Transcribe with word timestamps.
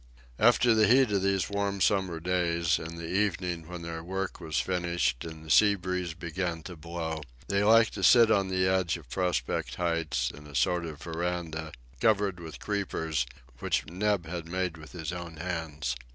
After 0.39 0.73
the 0.73 0.87
heat 0.87 1.11
of 1.11 1.21
these 1.21 1.47
warm 1.47 1.79
summer 1.79 2.19
days, 2.19 2.79
in 2.79 2.95
the 2.95 3.05
evening 3.07 3.67
when 3.67 3.83
their 3.83 4.03
work 4.03 4.39
was 4.41 4.59
finished 4.59 5.23
and 5.23 5.45
the 5.45 5.51
sea 5.51 5.75
breeze 5.75 6.15
began 6.15 6.63
to 6.63 6.75
blow, 6.75 7.21
they 7.49 7.63
liked 7.63 7.93
to 7.93 8.03
sit 8.03 8.31
on 8.31 8.47
the 8.47 8.67
edge 8.67 8.97
of 8.97 9.11
Prospect 9.11 9.75
Heights, 9.75 10.31
in 10.31 10.47
a 10.47 10.55
sort 10.55 10.87
of 10.87 11.03
veranda, 11.03 11.71
covered 11.99 12.39
with 12.39 12.57
creepers, 12.57 13.27
which 13.59 13.85
Neb 13.85 14.25
had 14.25 14.47
made 14.47 14.75
with 14.75 14.93
his 14.93 15.13
own 15.13 15.37
hands. 15.37 15.95